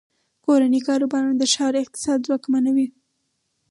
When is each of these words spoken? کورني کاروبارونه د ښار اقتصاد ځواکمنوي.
کورني 0.45 0.79
کاروبارونه 0.87 1.35
د 1.37 1.43
ښار 1.53 1.73
اقتصاد 1.83 2.19
ځواکمنوي. 2.27 2.87